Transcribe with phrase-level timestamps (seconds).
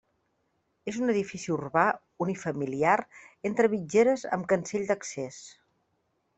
[0.91, 1.83] És un edifici urbà
[2.25, 2.97] unifamiliar
[3.53, 5.41] entre mitgeres amb cancell d'accés.